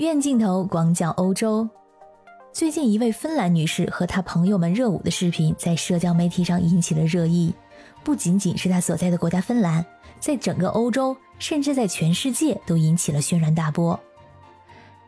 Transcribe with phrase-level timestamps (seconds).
[0.00, 1.68] 院镜头广角欧洲。
[2.54, 7.52] 最近，一位芬兰女士和她朋友们热舞的视频在社交媒体上引起了热议。
[8.02, 9.84] 不仅仅是她所在的国家芬兰，
[10.18, 14.00] 在整个欧洲，甚至在全世界都引起了轩然大波。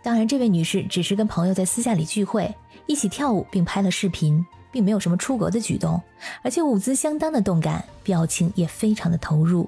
[0.03, 2.55] 当然，这位女士只是跟朋友在私下里聚会，
[2.85, 5.99] 一起跳舞并拍了视频，并没有什么出格的举动，
[6.43, 9.67] 而且舞姿相当的动感，表情也非常的投入。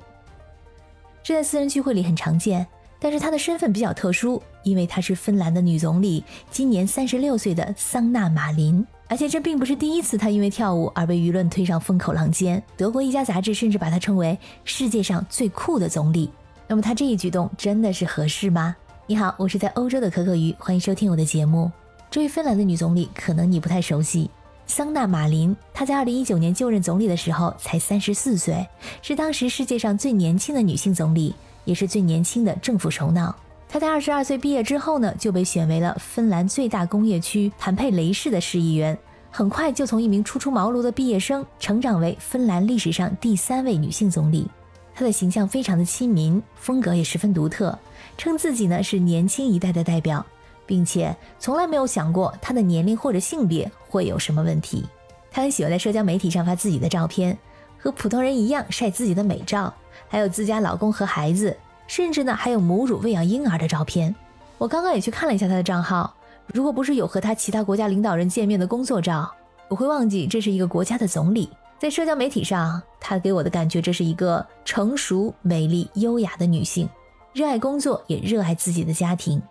[1.22, 2.66] 这在私人聚会里很常见。
[3.00, 8.84] 但是她的身份比较特殊，因为她是芬兰的女总理，今年三十六岁的桑娜·马林。
[9.06, 12.60] 而且这并不是第一次她因为跳舞而被舆论推上风口浪尖。
[12.76, 16.28] 德国一家杂志甚至把她称为世界上最酷的总理。
[16.66, 18.74] 那么她这一举动真的是合适吗？
[19.06, 21.70] 你好，我是在欧洲的可可鱼，欢迎收听我的节目。
[22.10, 24.30] 这位芬兰的女总理可能你不太熟悉，
[24.66, 25.54] 桑娜·马林。
[25.72, 28.66] 她在二零一九年就任总理的时候才三十四岁，
[29.02, 31.34] 是当时世界上最年轻的女性总理。
[31.66, 33.34] 也是最年轻的政府首脑。
[33.74, 38.96] 他在二十二岁毕业之后呢，就被选为了芬兰最大工业区坦佩雷市的市议员。
[39.32, 44.48] 很快就从一名初出茅庐的毕业生，成长为芬兰历史上第三位女性总理。
[44.94, 47.76] 她的形象非常的亲民，风格也十分独特，
[48.16, 50.24] 称自己呢是年轻一代的代表，
[50.64, 54.86] 并且从来没有想过她的年龄或者性别会有什么问题。
[55.32, 57.36] 她很喜欢在社交媒体上发自己的照片，
[57.76, 59.74] 和普通人一样晒自己的美照。
[60.06, 61.56] 还有自家老公和孩子，
[61.86, 64.14] 甚至呢还有母乳喂养婴儿的照片。
[64.58, 66.14] 我刚刚也去看了一下他的账号，
[66.46, 69.30] 如果不是有和他其他国家领导人见面的工作照，
[69.68, 71.50] 我会忘记这是一个国家的总理。
[71.78, 76.88] 在社交媒体上，他给我的感觉这是一个成熟、美丽、优雅的女性，
[77.32, 79.42] 热爱工作，也热爱自己的家庭。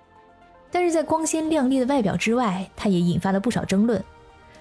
[0.72, 4.04] 但是在光鲜亮丽的外表之外，她也引发了不少争论。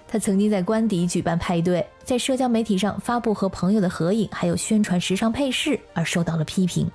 [0.06, 6.91] 她曾经在官邸举办派对，在社交媒体上发布和朋友的合影，还有宣传时尚配饰，而受到了批评。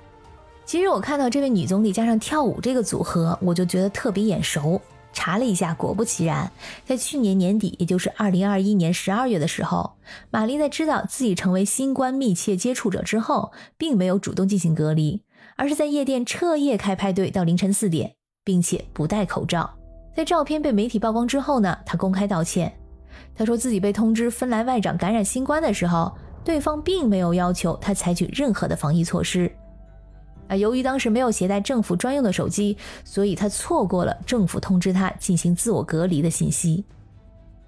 [0.68, 4.78] 其实我看到这位女总理加上跳舞这个组合，我就觉得特别眼熟。
[5.14, 6.52] 查了一下，果不其然，
[6.84, 9.92] 在去年年底，也就是二零二一年十二月的时候，
[10.30, 15.22] 玛丽在知道自己成为新冠密切接触者之后，并没有主动进行隔离，
[15.56, 18.12] 而是在夜店彻夜开派对到凌晨四点，
[18.44, 19.70] 并且不戴口罩。
[20.14, 22.70] 在照片被媒体曝光之后呢，她公开道歉。
[23.34, 26.12] 她说自己被通知芬兰外长感染新冠的时候，
[26.44, 29.50] 对方并没有要求她采取任何的防疫措施。
[30.48, 36.84] 啊，由于当时没有携带政府专用的手机，所以他错过了政府通知他进行自我隔离的信息。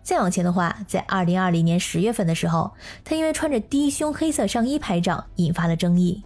[0.02, 2.72] 再往前的话，在二零二零年十月份的时候，
[3.04, 6.22] 他因为穿着低胸黑色上衣拍照，引发了争议。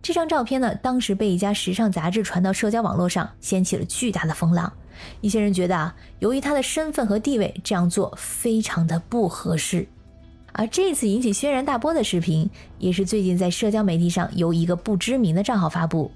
[0.00, 4.72] 这张照片呢，当时被一家时尚杂志传到社交网络上，掀起了巨大的风浪。
[5.20, 9.88] 一些人觉得啊，由于他的身份和地位，这样做非常的不合适。
[10.52, 12.48] 而这次引起轩然大波的视频，
[12.78, 16.10] 也是最近在社交媒体上由一个不知名的账号发布。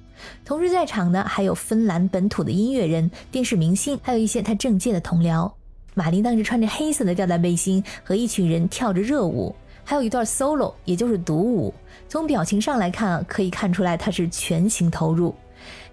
[0.45, 5.51] 同时在场的还有芬兰本土的音乐人、电视明星，还有一些他政界的同僚。
[5.95, 9.55] 马林当时穿着黑色的吊带背心，和一群人跳着热舞，
[9.85, 11.73] 还有一段 solo，也就是独舞。
[12.09, 15.35] 从表情上来看啊，可以看出来他是全情投入。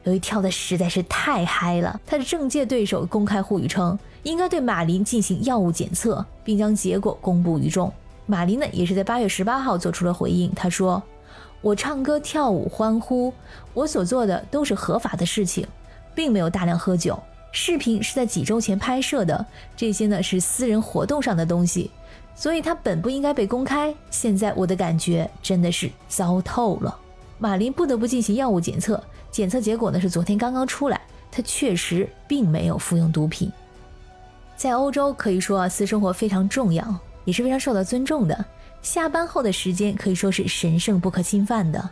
[0.06, 7.92] 由于跳的实在是太嗨了，他的政界对手公开呼吁称，应该对马林进行药物检测，并将结果公布于众。
[8.30, 10.54] 马林呢，也是在八月十八号做出了回应。
[10.54, 11.02] 他说
[11.62, 13.34] ：“我唱歌、跳舞、欢呼，
[13.74, 15.66] 我所做的都是合法的事情，
[16.14, 17.20] 并没有大量喝酒。
[17.52, 19.44] 视频是在几周前拍摄的，
[19.76, 21.90] 这些呢是私人活动上的东西，
[22.36, 23.92] 所以它本不应该被公开。
[24.12, 26.96] 现在我的感觉真的是糟透了。”
[27.40, 29.04] 马林不得不进行药物检测。
[29.32, 31.02] 检测结果呢是昨天刚刚出来，
[31.32, 33.52] 他确实并没有服用毒品。
[34.56, 36.84] 在欧洲可以说啊，私生活非常重要，
[37.30, 38.46] 也是非常受到尊重的。
[38.82, 41.90] 下班后的时间可以说是神圣不可侵犯的。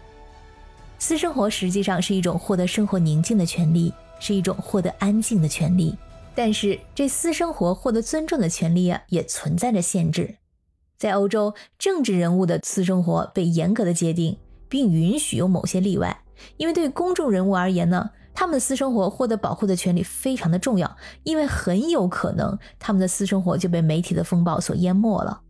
[0.97, 5.95] 私生活实际上是一种获得生活宁静的权利，是一种获得安静的权利。
[6.33, 10.37] 但是这私生活获得尊重的权利啊，也存在着限制。
[10.97, 14.37] 在欧洲，政治人物的私生活被严格的界定，
[14.67, 16.21] 并允许有某些例外。
[16.57, 18.09] 因为对公众人物而言呢，
[18.39, 25.41] 他们的私生活获得保护的权利非常的重要，因为很有可能他们的私生活就被媒体的风暴所淹没了。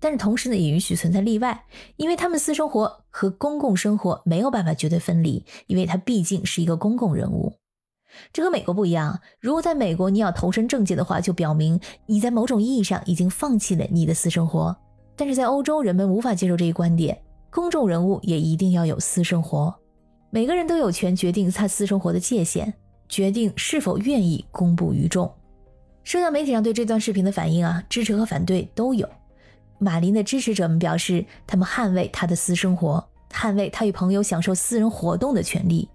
[0.00, 7.52] 但是同时呢，也允许存在例外，因为他们私生活和公共生活没有办法绝对分离，因为他毕竟是一个公共人物。
[8.32, 14.76] 这和美国不一样，如果在美国你要投身政界的话，就表明你在某种意义上已经放弃了你的私生活。
[15.14, 17.22] 但是在欧洲，人们无法接受这一观点，
[17.52, 19.72] 公众人物也一定要有私生活。
[20.36, 22.70] 每个人都有权决定他私生活的界限，
[23.08, 25.32] 决定是否愿意公布于众。
[26.04, 29.08] 社交媒体上对这段视频的反应啊，支持和反对都有。
[29.78, 33.02] 马林的支持者们表示，他们捍卫他的私生活，
[33.32, 35.88] 捍卫他与朋友享受私人活动的权利。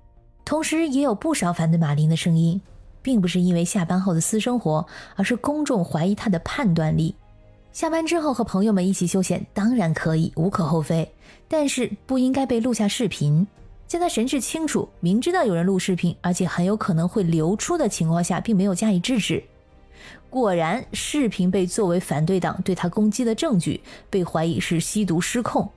[0.43, 2.59] 同时，也有不少反对马林的声音。
[3.03, 4.83] 并不是因为下班后的私生活，
[5.15, 7.13] 而是公众怀疑他的判断力。
[7.71, 11.07] 下班之后和朋友们一起休闲当然可以，无可厚非，
[11.47, 13.45] 但是不应该被录下视频。
[13.91, 19.43] 现在神志清楚、明知道有人录视频，而且很有可能会流出的情况下，并没有加以制止。
[20.29, 25.69] 果然，视频被作为反对党对他攻击的证据，被怀疑是吸毒失控。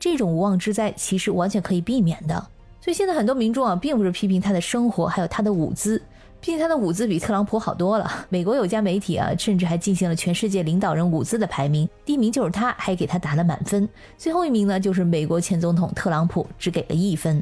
[0.00, 2.34] 这种无妄之灾其实完全可以避免的。
[2.80, 5.96] 所以现在很多民众啊，并不是批评他的生活，还有他的舞姿，
[6.40, 8.26] 毕竟他的舞姿比特朗普好多了。
[8.30, 13.88] 美国有家媒体啊，甚至还进行了全世界领导人舞姿的排名，第一名就是他，还给他打了满分。
[14.18, 17.40] 最后一名呢，就是美国前总统特朗普，只给了一分，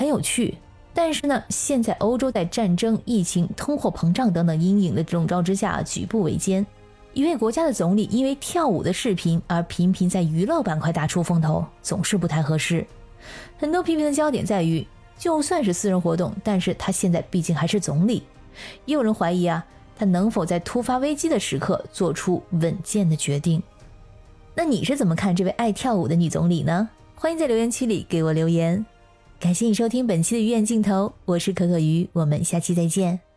[0.00, 0.56] 很有趣。
[0.94, 6.66] 但是呢，现在欧洲在战争、疫情、通货膨胀等等阴影的笼罩之下，举步维艰。
[7.12, 12.86] 一位国家的总理因为跳舞的视频而频频在娱乐板块大出风头，总是不太合适。
[13.58, 14.86] 很多批评的焦点在于，
[15.18, 18.22] 就算是私人活动，但是他现在毕竟还是总理。
[18.86, 19.62] 也有人怀疑啊，
[19.94, 23.62] 他能否在突发危机的时刻做出稳健的决定？
[24.54, 26.88] 那你是怎么看这位爱跳舞的女总理呢？
[27.14, 28.84] 欢迎在留言区里给我留言。
[29.40, 33.29] 感谢你收听本期的鱼眼镜头，我是可可鱼，我们下期再见。